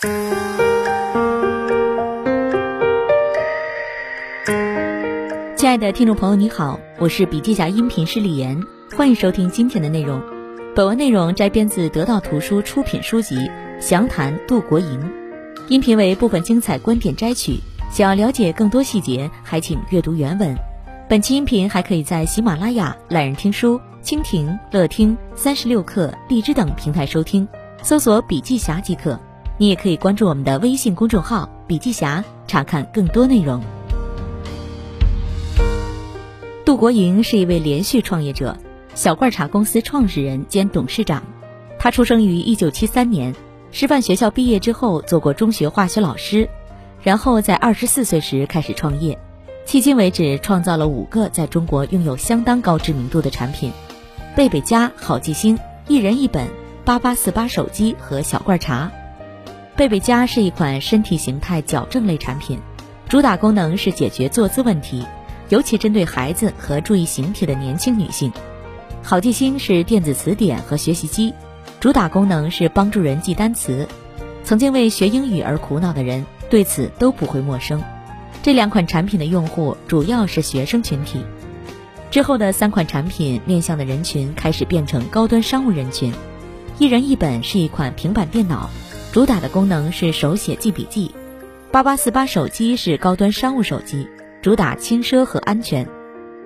[0.00, 0.08] 亲
[5.68, 8.62] 爱的听众朋友，你好，我是笔记侠音频师李岩，
[8.96, 10.22] 欢迎收听今天的内容。
[10.76, 13.34] 本文内容摘编自得到图书出品书籍
[13.80, 15.00] 《详谈杜国营》，
[15.66, 17.58] 音频为部分精彩观点摘取。
[17.90, 20.54] 想要了解更多细节，还请阅读原文。
[21.08, 27.48] 本期音频还可以在喜马拉雅、懒人听书、蜻蜓、乐听、三十六课、荔枝等平台收听，
[27.82, 29.18] 搜索“笔记侠”即可。
[29.60, 33.60] 你也可以关注我们的微信公众号“笔记侠”，查看更多内容。
[36.64, 38.56] 杜国营是一位连续创业者，
[38.94, 41.24] 小罐茶公司创始人兼董事长。
[41.76, 43.34] 他出生于一九七三年，
[43.72, 46.48] 师范学校毕业之后做过中学化学老师，
[47.02, 49.18] 然后在二十四岁时开始创业，
[49.66, 53.72] 迄今为止创造了五个在中国拥有相当高知名度的产品：
[54.36, 56.46] 贝贝佳、好记星、一人一本、
[56.84, 58.92] 八八四八手机和小罐茶。
[59.78, 62.58] 贝贝佳是一款身体形态矫正类产品，
[63.08, 65.06] 主打功能是解决坐姿问题。
[65.50, 68.32] 尤其针对孩子和注意形体的年轻女性，
[69.04, 71.32] 好记星是电子词典和学习机，
[71.78, 73.86] 主打功能是帮助人记单词。
[74.42, 77.80] 曾经为学英语而苦恼的人对此都不会陌生。
[78.42, 81.20] 这两款产品的用户主要是学生群体。
[82.10, 86.12] 之后的三款产品面向的人群开始变成高端商务人群。
[86.80, 88.68] 一人一本是一款平板电脑，
[89.10, 91.10] 主打的功能是手写记笔记。
[91.70, 94.06] 八八四八手机是高端商务手机。
[94.40, 95.88] 主打轻奢和安全，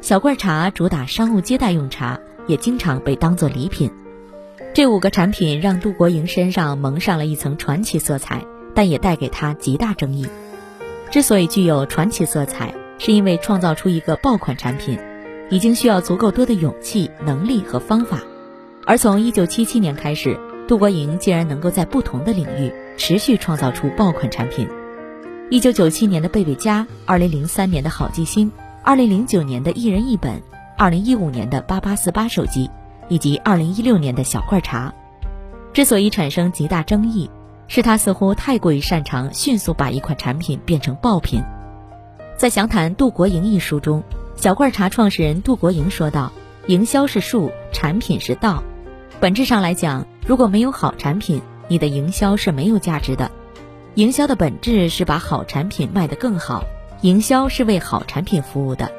[0.00, 3.90] 小罐茶主打商务接待用茶，也经常被当做礼品。
[4.72, 8.42] 这五个产品让杜国营身上蒙上了一层传奇色彩，
[8.74, 10.26] 但也带给他极大争议。
[11.10, 14.98] 之所以具有传奇色彩，是因为创造出一个爆款产品，
[15.50, 18.22] 已经需要足够多的勇气、能力和方法。
[18.86, 24.68] 而从1977年开始，杜国营竟然能够在不同的领域持续创造出爆款产品。
[25.50, 28.50] 一九九七年的贝贝佳，二零零三年的好记星，
[28.82, 30.42] 二零零九年的一人一本，
[30.78, 32.70] 二零一五年的八八四八手机，
[33.08, 34.92] 以及二零一六年的小罐茶，
[35.74, 37.30] 之所以产生极大争议，
[37.68, 41.42] 是他似乎太过于擅长迅速把一款产品变成爆品。
[42.38, 44.02] 在详谈杜国营一书中，
[44.34, 46.32] 小罐茶创始人杜国营说道
[46.66, 48.62] ：“营销是术，产品是道。
[49.20, 53.30] 本质上来讲，如果没有好产品，你的营销是没有价值的。”
[53.94, 56.64] 营销的本质是把好产品卖得更好，
[57.02, 58.90] 营销是为好产品服务的。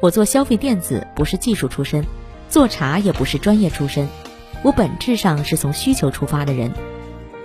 [0.00, 2.04] 我做消费电子不是技术出身，
[2.48, 4.08] 做茶也不是专业出身，
[4.62, 6.72] 我本质上是从需求出发的人。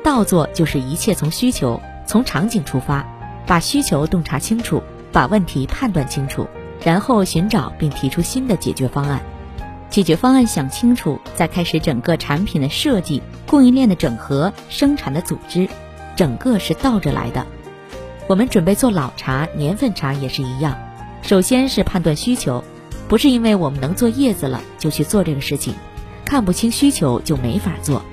[0.03, 3.05] 倒做就是一切从需求、从场景出发，
[3.45, 4.81] 把需求洞察清楚，
[5.11, 6.47] 把问题判断清楚，
[6.85, 9.21] 然后寻找并提出新的解决方案。
[9.93, 15.69] 解决方案想清楚，再开始整个产品的设计、供应链的整合、生产的组织。
[16.15, 17.45] 整个是倒着来的，
[18.27, 20.75] 我们准备做老茶、年份茶也是一样。
[21.21, 22.63] 首先是判断需求，
[23.07, 25.75] 不是因为我们能做叶子了就去做这个事情，
[26.25, 28.03] 看不清需求就没法做。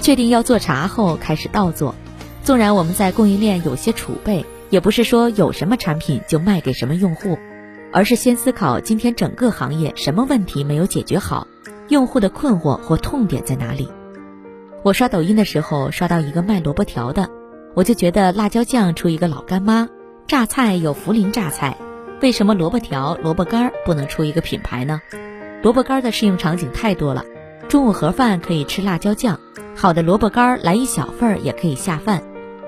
[0.00, 1.94] 确定要做茶后开始倒做，
[2.42, 7.38] 纵然我们在供应链有些储备，也不是说有什么产品就卖给什么用户，
[7.92, 11.46] 而是先思考今天整个行业什么问题没有解决好，
[11.88, 13.88] 用户的困惑或痛点在哪里。
[14.82, 17.28] 我刷抖音的时候刷到一个卖萝卜条的，
[17.74, 19.88] 我就觉得辣椒酱出一个老干妈，
[20.26, 21.76] 榨菜有涪陵榨菜，
[22.20, 25.00] 为什么萝卜条、萝卜干不能出一个品牌呢？
[25.62, 27.24] 萝卜干的适用场景太多了，
[27.68, 29.40] 中午盒饭可以吃辣椒酱，
[29.74, 32.22] 好的萝卜干来一小份儿也可以下饭，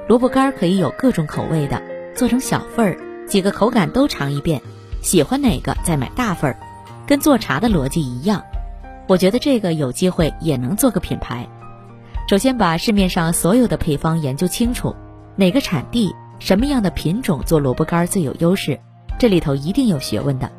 [0.09, 1.81] 萝卜干可以有各种口味的，
[2.17, 4.61] 做成小份儿，几个口感都尝一遍，
[5.03, 6.57] 喜欢哪个再买大份儿，
[7.07, 8.43] 跟做茶的逻辑一样，
[9.07, 11.49] 我觉得这个有机会也能做个品牌。
[12.29, 14.95] 首先把市面上所有的配方研究清楚，
[15.37, 18.79] 哪个产地、什么样的品种做萝卜干最有优势，
[19.19, 20.51] 这里头一定有学问的。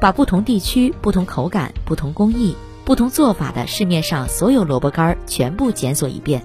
[0.00, 6.42] 把不同地区、不同口感、不同工艺、不同做法的市面上所有萝卜干全部检索一遍，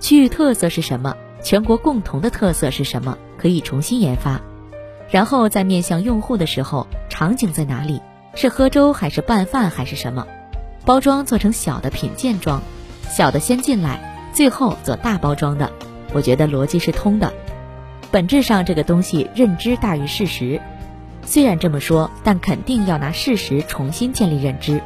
[0.00, 1.16] 区域特色是什么？
[1.42, 3.16] 全国共同的特色是什么？
[3.38, 4.40] 可以重新研发。
[5.12, 8.00] 然后在面向用户的时候，场景在哪里？
[8.34, 10.26] 是喝粥还是拌饭还是什么？
[10.86, 12.62] 包装做成小的品鉴装。
[13.10, 15.70] 小的先进来，最后做大包装的，
[16.14, 17.30] 我觉得逻辑是通的。
[18.10, 20.58] 本质上这个东西认知大于事实，
[21.26, 24.80] 虽然这么说，但肯定要拿事实重新建立认知。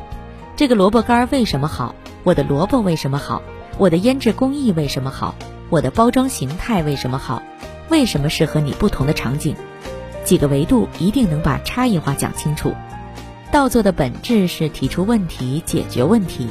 [0.56, 1.94] 这个萝卜干为什么好？
[2.25, 3.40] 我的萝卜为什么好？
[3.78, 5.37] 我的腌制工艺为什么好？
[5.70, 7.40] 我的包装形态为什么好？
[7.90, 9.55] 为什么适合你不同的场景？
[10.26, 12.75] 几个维度一定能把差异化讲清楚。
[13.52, 16.49] 倒做的本质是提出问题，解决问题。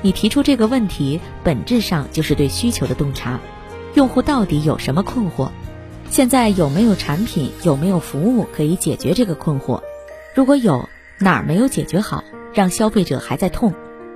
[0.00, 3.38] 你提出这个问题，本质上就是对需求的洞察。
[3.94, 5.50] 用户到底有什么困惑？
[6.08, 9.82] 现在有没有产品、有没有服务可以解决这个困惑？
[10.34, 10.88] 如果有，
[11.18, 13.74] 哪儿没有解决好，让消费者还在痛？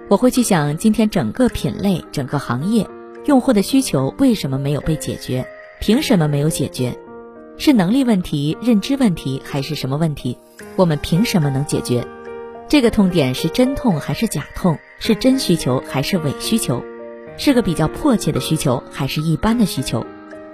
[0.08, 2.86] 我会去想，今天整个品类、整个行业，
[3.26, 5.46] 用户的需求为什么没有被解决？
[5.80, 6.96] 凭什么没有解决？
[7.58, 10.36] 是能力问题、认知问题，还是什么问题？
[10.76, 12.06] 我们凭什么能解决？
[12.68, 14.78] 这个痛点是真痛还是假痛？
[14.98, 16.82] 是真需求还是伪需求？
[17.36, 20.04] 是个比较迫切的需求还是一般的需求？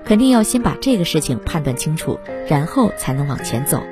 [0.05, 2.19] 肯定要先把这个事情判断清楚，
[2.49, 3.83] 然后才能往前走。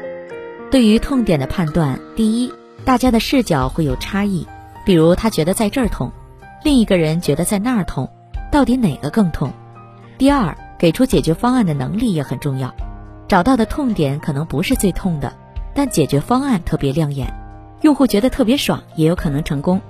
[0.70, 2.52] 对于痛点的判断，第一，
[2.84, 4.46] 大家的视角会有差异，
[4.84, 6.10] 比如他觉得在这儿痛，
[6.64, 8.10] 另一个人觉得在那儿痛，
[8.50, 9.52] 到底哪个更痛？
[10.18, 12.74] 第二，给出解决方案的能力也很重要，
[13.28, 15.32] 找到的痛点可能不是最痛的，
[15.74, 17.32] 但解决方案特别亮眼，
[17.82, 19.80] 用户觉得特别爽，也有可能成功。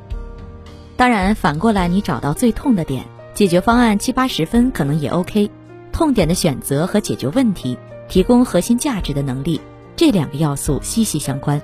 [0.96, 3.04] 当然，反过来你找到最痛的点，
[3.34, 5.50] 解决方案七八十分可能也 OK。
[5.92, 7.78] 痛点的选择和解决问题，
[8.08, 9.60] 提供核心价值的能力。
[9.96, 11.60] 这两个要素息息相关，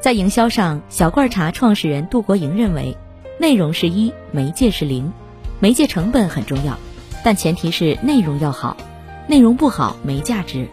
[0.00, 2.96] 在营销上，小罐茶创始人杜国营认为，
[3.38, 5.12] 内容是一，媒介是零，
[5.60, 6.78] 媒介成本很重要，
[7.22, 8.76] 但前提是内容要好，
[9.26, 10.68] 内容不好没价值。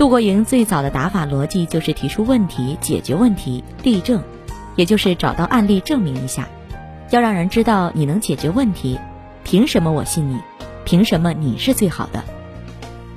[0.00, 4.22] 杜国营最早的打法逻辑就是提出问题、解决问题、例证，
[4.74, 6.48] 也就是找到案例证明一下，
[7.10, 8.98] 要让人知道你能解决问题，
[9.44, 10.38] 凭什么我信你？
[10.86, 12.24] 凭什么你是最好的？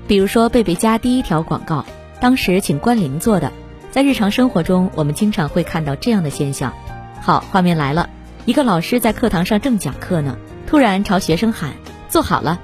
[0.10, 1.86] 比如说贝贝家第一条广告。
[2.20, 3.50] 当时请关灵做的，
[3.90, 6.74] 在日常生活中，我们经常会看到这样的现象。
[7.22, 8.10] 好，画面来了，
[8.44, 10.36] 一个老师在课堂上正讲课呢，
[10.68, 11.76] 突然朝学生喊
[12.12, 12.60] ：“坐好了。”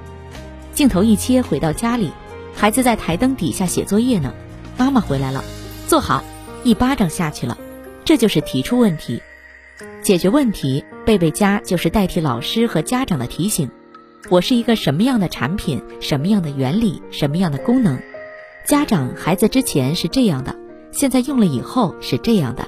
[0.75, 2.11] 镜头一切回到家里，
[2.59, 4.33] 孩子在台灯底下写作业呢，
[4.77, 5.41] 妈妈回来了，
[5.87, 6.21] 坐好，
[6.65, 7.57] 一巴掌下去了。
[8.03, 9.23] 这就是提出问题，
[10.03, 10.83] 解决问题。
[11.05, 13.71] 贝贝家就是代替老师和家长的提醒：
[14.27, 17.97] 我是一个什么样的产品，什么样的原理，什么样的功能。
[18.65, 20.53] 家长，孩子之前是这样的，
[20.91, 22.67] 现在用了以后是这样的。